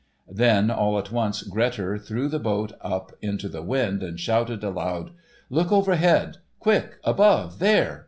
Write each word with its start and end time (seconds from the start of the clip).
Then 0.31 0.71
all 0.71 0.97
at 0.97 1.11
once 1.11 1.43
Grettir 1.43 1.99
threw 1.99 2.27
the 2.27 2.39
boat 2.39 2.71
up 2.81 3.11
into 3.21 3.47
the 3.47 3.61
wind, 3.61 4.01
and 4.01 4.19
shouted 4.19 4.63
aloud: 4.63 5.11
"Look 5.51 5.71
overhead! 5.71 6.37
Quick! 6.59 6.97
Above 7.03 7.59
there! 7.59 7.99